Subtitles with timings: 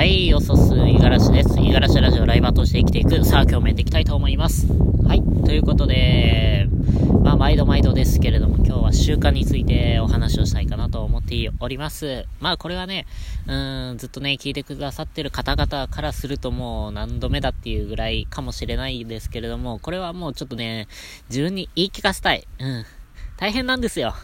[0.00, 1.60] はい、おそす、いがらしです。
[1.60, 3.22] いがらしラジオライバーとして生きていく。
[3.22, 4.66] さあ、今日もやっていきたいと思います。
[5.06, 6.70] はい、ということで、
[7.22, 12.24] まあ、毎度毎度ですけれども、今日は習慣についてお話をしたいかなと思っております。
[12.40, 13.04] まあ、これはね、
[13.46, 13.54] う
[13.92, 20.88] ん、ずっとね、聞いてくださってる方々からするともう何度目だっていうぐらいかもしれないですけれども、これはもうちょっとね、
[21.28, 22.48] 自分に言い聞かせたい。
[22.58, 22.86] うん。
[23.36, 24.14] 大変なんですよ。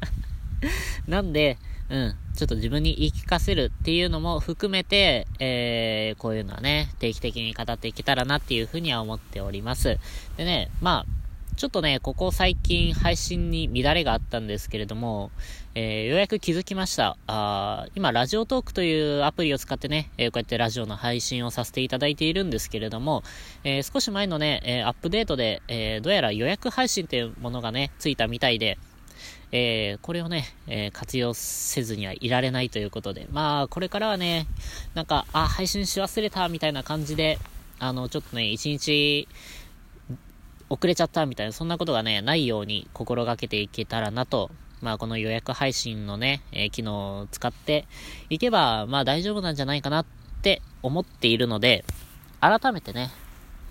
[1.08, 1.56] なんで、
[1.90, 9.98] うん、ちょっと自分に言い聞かせるっていうのも含めて、えー、こういうのはね、定期的に語っていけたらなっていうふうには思っております。
[10.36, 11.20] でね、まあ、
[11.56, 15.32] ちょっとね、ここ最近配信に乱れがあったんですけれども、
[15.74, 17.18] えー、ようやく気づきました。
[17.26, 23.24] あ今、ラジオトークというアプリを使ってね、えー、こうやってラジオの配信をさせていただいているんですけれども、
[23.64, 28.78] えー、少し前のね、えアップデートで、えどうやら予約配信というものがね、ついたみたいで、
[29.52, 34.46] えー、これをね、えー、活用せずにはいられないということで、まあ、これからはね、
[34.94, 37.38] なんか、あ、配信し忘れたみたいな感じで、
[37.78, 39.26] あの、ちょっとね、一日、
[40.68, 47.86] 遅れちゃったみたいな、そんなことがね、ないように心がけていけたらなと、まあ、この予約配信のね、えー、機能を使って
[48.28, 50.06] いけば、まあ、大丈夫なんじゃないかなっ
[50.42, 51.84] て思っているので、
[52.40, 53.10] 改めてね、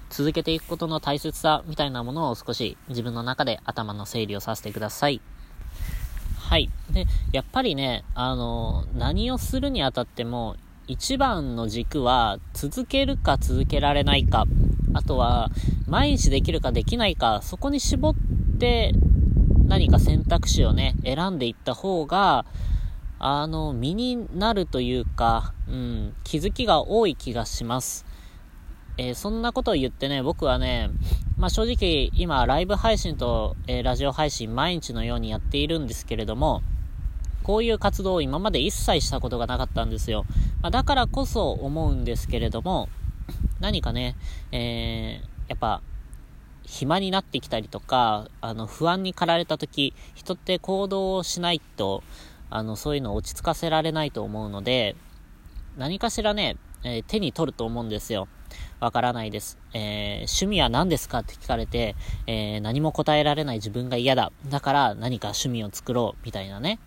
[0.09, 5.21] 続けていくことの大切さみたいなものを少し自分の中で頭の整理をさせてください。
[6.49, 6.71] はい。
[6.89, 10.55] で、やっぱりね、あの、何をするにあたっても、
[10.87, 14.45] 一番の軸は、続けるか続けられないか、
[14.95, 15.51] あとは、
[15.85, 18.15] 毎日できるかできないか、そこに絞っ
[18.57, 18.93] て、
[19.67, 22.47] 何か選択肢をね、選んでいった方が、
[23.19, 28.07] あの、身になるというか、うん、気づきが多い気がします。
[28.97, 30.89] えー、そんなことを言ってね、僕はね、
[31.39, 36.61] まあ、正直今ライブ配信と、えー、ラジオ配信毎日のようにやっているんですけれども、
[37.43, 40.25] こういう活動を今まで一切したことがなかったんですよ。
[40.61, 42.89] まあ、だからこそ思うんですけれども、
[43.61, 44.17] 何かね、
[44.51, 45.81] えー、やっぱ、
[46.63, 52.03] 暇になってきたりとか、あの、不安に駆られた時、人って行動をしないと、
[52.49, 54.97] あの、そういうのを落ち着かせられないと思うので、
[55.77, 58.27] 何かしらね、えー、手に取ると思うんですよ。
[58.79, 59.57] わからないです。
[59.73, 61.95] えー、趣味は何ですかって聞かれて、
[62.27, 64.31] えー、何も答えられない自分が嫌だ。
[64.49, 66.79] だから何か趣味を作ろう、みたいなね。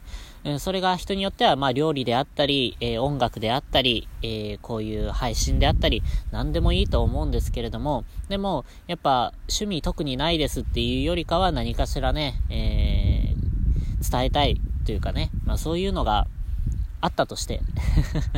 [0.44, 13.12] えそれが人によっては、まあ、料理であったり、え音楽であったり、えこういう配信であったり、何でもいいと思うんですけれども、でも、やっぱ、趣味特にないですっていうよりかは何かしらね、え
[14.02, 16.26] 伝えたいというかね、まあ、そういうのが
[17.00, 17.60] あったとして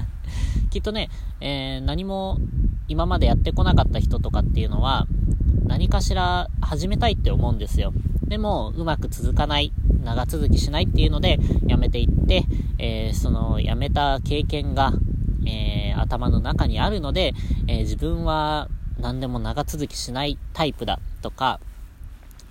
[0.70, 1.10] きっとね、
[1.40, 2.38] えー、何も
[2.88, 5.06] 今までやってこなかった人とかっていうのは、
[5.66, 7.92] 何かしら始めたいって思うんですよ。
[8.26, 9.72] でも、うまく続かない、
[10.02, 12.44] 長続きしないっていうので、やめていって、
[12.78, 14.92] えー、その、やめた経験が、
[15.46, 17.34] えー、頭の中にあるので、
[17.66, 18.68] えー、自分は
[18.98, 21.60] 何でも長続きしないタイプだとか、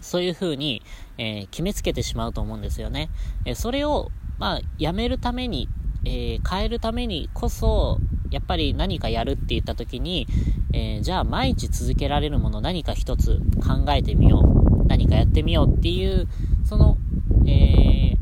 [0.02, 0.82] そういう風に、
[1.18, 3.10] え決めつけてしまうと思うんですよね。
[3.46, 5.70] えそれを、まあ、やめるために、
[6.06, 8.00] え変えるためにこそ、
[8.34, 10.28] やっぱり何かやるって言った時に、
[10.74, 14.88] えー、じゃあ毎日続けられるもの何か一つ考えてみよう。
[14.88, 16.28] 何かやってみようっていう、
[16.66, 16.98] その、
[17.46, 18.18] えー、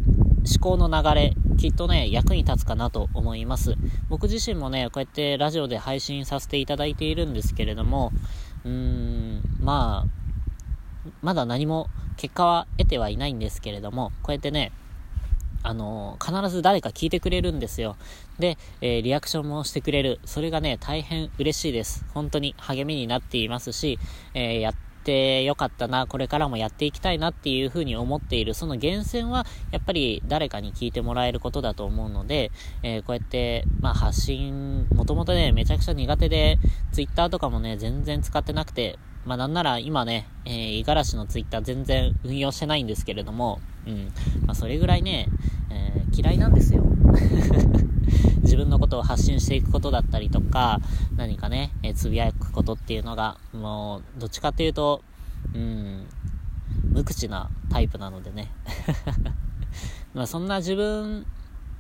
[0.60, 3.76] 思考の流れ、きっとね、役に立つかなと思います。
[4.10, 8.12] 僕自身もね、こうやってラジオで配信させていただいているんですけれども、
[8.66, 14.74] うーん、まあ、まだ何も結果は得てはいないんですけれども、こうやってね、
[15.64, 17.96] あの、必ず誰か聞いてくれるんですよ。
[18.40, 20.20] で、えー、リアクションもしてくれる。
[20.26, 22.06] それがね、大変嬉しいです。
[22.14, 24.00] 本当に励みになっていますし、
[24.34, 24.74] えー、やっ
[25.04, 28.54] てよかったな、これからもやっていきたいなっていうふうに思っている。
[28.54, 32.52] その源泉は、やっぱり誰かに聞いてもらえることだと思うので、
[32.84, 36.58] えこうやって、まあ発信、もともとね、めちゃくちゃ苦手で、
[36.92, 44.12] Twitter とかもね、全然使ってなくて、まあなんなら今ね、えー、五十嵐のツイッター全然運用してないんですけれども、うん。
[44.46, 45.28] まあそれぐらいね、
[45.70, 46.84] えー、嫌いなんですよ。
[48.44, 50.80] 自分のことを発信していくことだったりとか、
[51.16, 55.04] 何かね、えー、つぶやくことっていうのが、もう、どっちかっていうと、
[55.54, 56.06] うん、
[56.92, 58.52] 無口なタイプなのでね。
[60.14, 61.26] まあそんな自分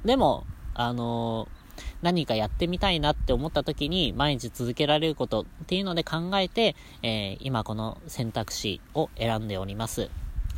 [0.05, 1.61] でも、あのー
[2.01, 10.09] 何かやってみたいなって思った時に毎日続けられることっていうので考えて、えー、今この選択肢を選んでおります。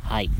[0.02, 0.30] はい。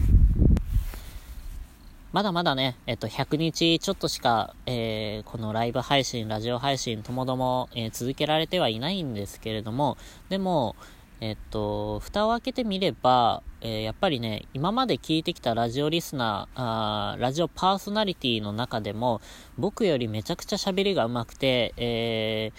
[2.14, 10.76] まだまだね、えっと、100日ちょっとしか、えー、このライブ配信、ラジオ配信ともども、えー、続けられてはいないんですけれども、でも、
[11.20, 19.20] えっと、蓋を開けてみれば、えー、やっぱりね、今まで聞いてきたラジオリスナー、あーラジオパーソナリティの中でも、
[19.58, 22.52] 僕よりめちゃくちゃ喋りが上手くて、え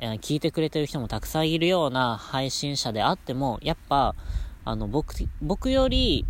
[0.00, 4.14] ー、聞いてくれてる人もたくさんいるような配信者であっても、やっぱ、
[4.64, 6.24] あの、僕、僕より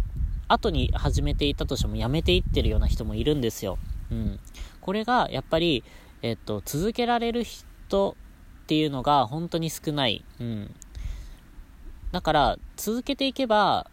[0.48, 3.78] 後に始めていたとしてもやめていってるような人もいるんですよ。
[4.10, 4.40] うん。
[4.80, 5.84] これが、やっぱり、
[6.22, 8.16] えっと、続けられる人
[8.64, 10.24] っていうのが本当に少ない。
[10.40, 10.74] うん。
[12.10, 13.90] だから、続けていけば、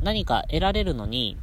[0.00, 1.38] 何か得られるのに、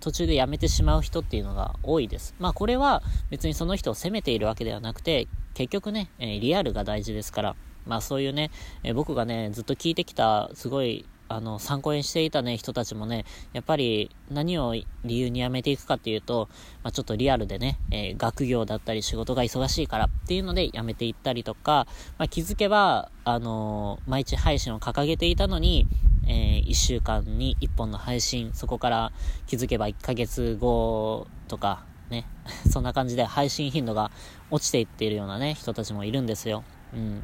[0.00, 2.34] 途中でやめてしまう人っていうのが多いです。
[2.40, 7.56] まあこれは別にその人を責めているわけではなくて、結局ね、え、リアルが大事ですから、
[7.86, 8.50] まあそういうね、
[8.82, 14.74] え、僕がね、ずっと聞いてきた、すごいあの、参考にしていたね、人たちもね、やっぱり何を
[15.04, 16.48] 理由に辞めていくかっていうと、
[16.82, 21.86] まあ、ちょっとリアルでね、えー、学業だったり仕事が忙しいからっていうので辞めていったりとか、
[22.18, 25.86] まあ、気づけば、あのー、毎日配信を掲げていたのに、
[26.26, 29.12] えー、1週間に1本の配信、そこから
[29.46, 32.26] 気づけば1ヶ月後とか、ね、
[32.70, 34.10] そんな感じで配信頻度が
[34.50, 36.62] 落ちていっているようなね、人たちもいるんですよ。
[36.94, 37.22] うん。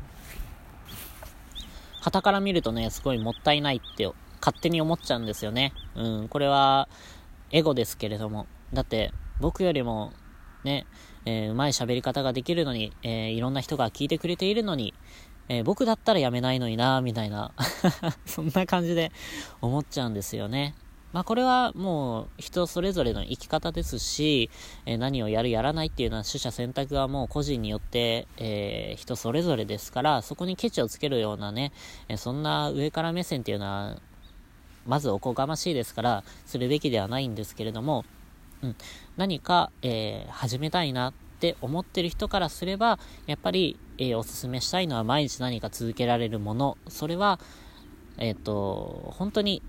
[2.08, 4.10] 旗から見るとね、すごいもったいないって
[4.40, 5.74] 勝手に思っちゃうんですよね。
[5.94, 6.88] うん、これは
[7.50, 8.46] エゴですけれども。
[8.72, 10.12] だって、僕よりも
[10.64, 10.86] ね、
[11.26, 14.94] えー、うまい喋り方ができるのに、えー、いろんな人が聞いてくれているのに、
[15.48, 17.52] えー、僕だったらやめないのになみたいな
[18.26, 19.12] そんな感じで
[19.60, 20.74] 思っちゃうんですよね。
[21.12, 24.50] まあこれはもう人それぞれの生き方ですし、
[24.84, 31.72] えー、何をやるやらないっていうのは取捨選択はもう個人によって、えー、人それぞれですから、そこにケチをつけるようなね、
[32.08, 33.96] え、そんな上から目線っていうのは、
[34.86, 38.04] まずおこがましいですから、するべきではないんですけれども、
[38.62, 38.76] うん、
[39.16, 47.40] 何か、え始めたいなって思ってる人からすれば、やっぱり、えおすすめしたいのは毎日何か続けられるもの、それは、
[48.18, 49.62] えっ、と、本当に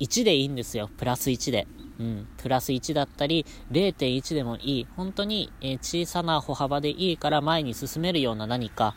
[0.00, 0.90] 1でいいんですよ。
[0.96, 1.66] プラス1で。
[1.98, 2.28] うん。
[2.36, 4.86] プラス1だったり、0.1でもいい。
[4.96, 8.94] 本当に、えー、小さな歩幅でいいから前に進めるような何か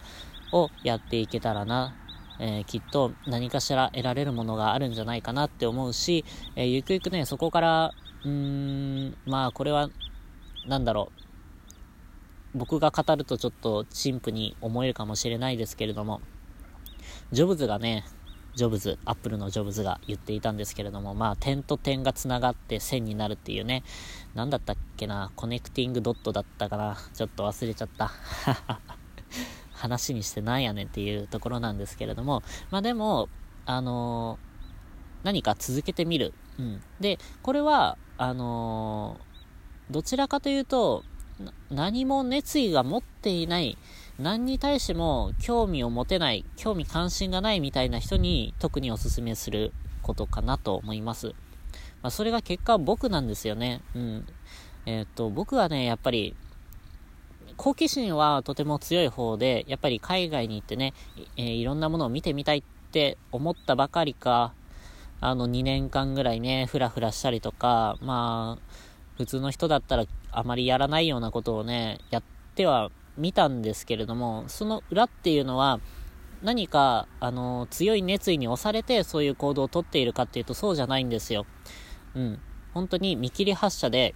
[0.51, 1.95] をやっていけたらな。
[2.39, 6.25] えー、きっと何かしら得られるものがあるんじゃないかなって思うし、
[6.55, 7.93] えー、ゆくゆくね、そこから、
[8.23, 9.89] うーん、まあこれは、
[10.67, 11.21] なんだろう。
[12.53, 16.21] 僕が語るとちょっと陳腐に思えるかもしれないですけれども、
[17.31, 18.03] ジョブズがね、
[18.55, 23.83] ジョブズ、アップルのジョブズが言っていたんですけれども、まあ、点と点が繋がって線になるっていうね、
[24.35, 28.11] なんだったっけな、コネクティングドットだったかな、ちょっと忘れちゃった。
[29.73, 33.29] 話にしてなんやねんっていうところなんですけれども、まあでも、
[33.65, 36.33] あのー、何か続けてみる。
[36.59, 36.81] うん。
[36.99, 41.03] で、これは、あのー、どちらかというと、
[41.71, 43.77] 何も熱意が持っていない、
[44.19, 51.33] 何に対しても興味を持てない、興味関心がないみたいな人に特にお勧めすることかなと思います。
[52.01, 53.81] まあ、それが結果僕なんですよね。
[53.95, 54.25] うん。
[54.85, 56.35] えー、っと、僕はね、やっぱり、
[57.57, 60.93] 好奇心はとても強い方で、やっぱり海外に行ってね、
[61.37, 64.53] えー、いろんなものを見てみたいって思ったばかりか、
[65.19, 68.73] あの2年間ぐらいね、ふらふらしたりとか、まあ、
[69.17, 72.23] 普通の人だったらあまりやらないようなことをね、やっ
[72.55, 75.79] ては見たんですけれども、その裏っていうのは、
[76.43, 81.45] 何か、あの、強い熱意に押されてそういう行動をとっているかっていうとそうじゃないんですよ。
[82.15, 82.39] うん。
[82.73, 84.15] 本当に見切り発車で、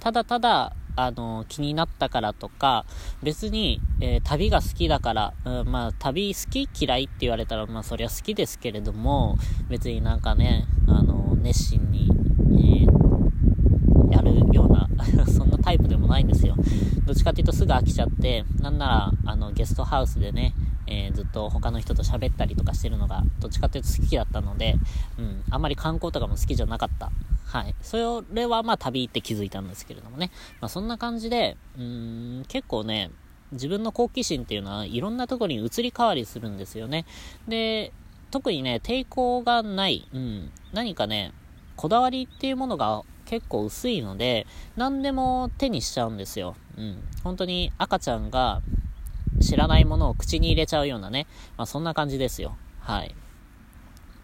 [0.00, 2.84] ただただ、あの、気になったからとか、
[3.22, 9.36] 別に、えー、旅が好きだから、うん、まあ、旅好き嫌いって言われたら、まあ、そりゃ好きですけれども、
[9.68, 12.08] 別になんかね、あの、熱心に、
[12.82, 12.99] えー、
[15.70, 16.56] タイプでもないんですよ。
[17.06, 20.52] どっちかっていうとすぐ飽きちゃって、なんなら、あの、ゲストハウスでね、
[20.88, 24.74] えー、ずっと他の人と喋ったりとかしてるのが、どっちかっていうと好きだったので、
[25.16, 27.12] うん、あんまり観光とかも好きじゃなかった。
[27.44, 27.74] はい。
[27.82, 30.32] それはまあ旅行って気づいたんですけれどもね。
[30.60, 33.12] まあそんな感じで、うん、結構ね、
[33.52, 37.06] 自分の好奇心っていうのはいろんなところに移り変わりするんですよね。
[37.46, 37.92] で、
[38.32, 41.32] 特にね、抵抗がない、うん、何かね、
[41.76, 46.56] こだわりっていうものが結構薄いので、何でも手にしちゃうんですよ。
[46.76, 47.00] うん。
[47.22, 48.60] 本当に赤ちゃんが
[49.40, 52.56] 知らないものを口に入れちゃうようなね、まあそんな感じですよ。
[52.80, 53.14] はい。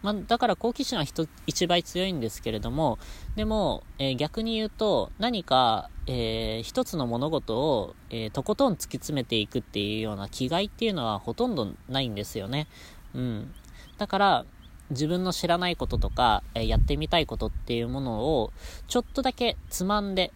[0.01, 2.99] まあ、だから好奇心は人一倍強いんですけれども、
[3.37, 12.67] でも、えー、逆に言うと、何か、えー、一つの物事を、えー、とことん突き詰めていくっていうような気概っていうのはほとんどないんですよね。
[13.15, 13.53] うん。
[13.97, 14.45] だから、
[14.89, 18.53] 自分の知らないこととか、え、やってみたいことっていうものを、
[18.87, 20.31] ちょっとだけつまんで、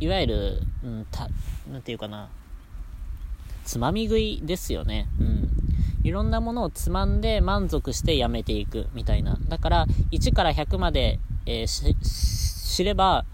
[0.00, 1.28] いわゆる、うん、た、
[1.70, 2.28] なんていうかな、
[3.64, 5.08] つまみ食いですよね。
[5.20, 5.50] うん。
[6.04, 9.38] いろんなものをつまんで満足してやめていくみたいな。
[9.48, 13.24] だから、1から100まで、えー、知れば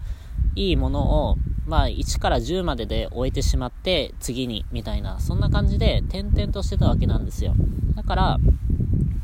[0.55, 1.35] いいものを、
[1.67, 7.53] まあ、1から10までで終えてしまって、次に、みたいな、そんな感じで、点々としてたわけなんですよ。
[7.95, 8.37] だから、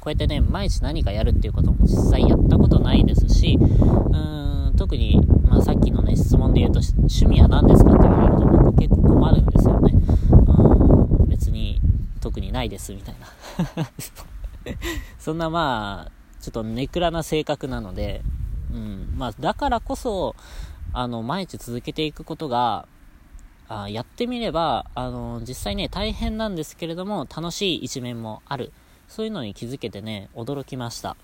[0.08, 9.92] こうやってね、毎日何かやるっていうことも実際やったことないですし、うーん、特に、まあ、さっきのね、質問で言うと、趣味は何ですかって言われると僕結構困るんですよね。
[10.48, 11.82] うん、別に、
[12.22, 13.28] 特にないです、みたいな。
[15.20, 16.12] そんなまあ、
[16.42, 18.22] ちょっとネクラな性格なので、
[18.74, 20.38] うん、まあ、だからこそ、
[20.94, 22.88] あの、毎日続けていくことが、
[23.68, 28.72] あやってみれば、あの、実際ね、大変なんですけれども、楽しい一面もある。
[29.08, 31.16] そういうのに気づけてね、驚きました。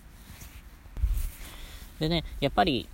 [2.00, 2.88] でね、やっぱり、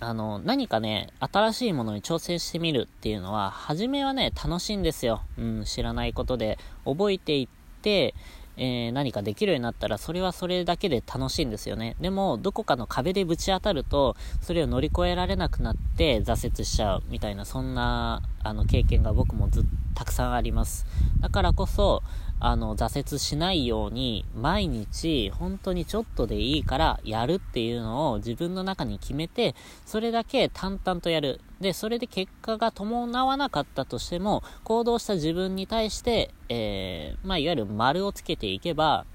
[0.00, 5.22] あの、何かね、新しいものに挑戦してみるっていうのは、初めはね、楽しいんですよ。
[5.38, 7.48] うん、知らないことで、覚えていっ
[7.82, 8.14] て、
[8.58, 11.96] えー、何かできるようになったら、それはそれだけで楽しいんですよね。
[12.00, 19.64] でも、どこかの壁でぶち当たると、それを乗り越えられなくなって挫折しちゃうみたいな、そんな、あの、経験が僕もず
[19.94, 20.86] たくさんあります。
[21.20, 22.02] だからこそ、
[22.38, 29.54] あの、挫折しないように、毎日、本当にちょっとでいいからやるっていうのを自分の中に決めて、
[29.86, 31.40] それだけ淡々とやる。
[31.60, 39.06] で、それで結果が伴わなかったとしても、行動した自分に対して、えー、まあ、いわゆる丸をつけていけば、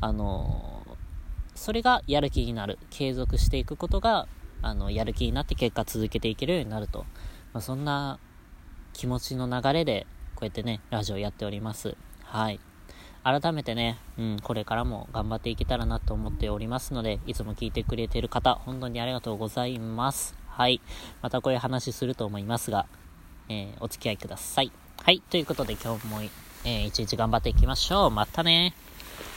[0.00, 0.68] あの
[1.56, 2.78] それがやる気になる。
[2.88, 4.28] 継続していくことが、
[4.62, 7.00] あの、やる気になって結果続けていけるようになると。
[7.52, 8.20] まあ、そんな
[8.92, 11.96] 気持ちの流れで、こうやってね、ラジオやっております。
[12.30, 12.60] はい。
[13.24, 20.36] 改めてね、うん、これからも頑張っていけたらなと思っておりますので、いつも聞いてくれてる方、本当にありがとうございます。
[20.46, 20.82] はい。
[21.22, 22.86] またこういう話すると思いますが、
[23.48, 24.70] えー、お付き合いください。
[25.02, 25.22] はい。
[25.30, 28.10] ということで今日も、えー、一日頑張っていきましょう。
[28.10, 28.74] またね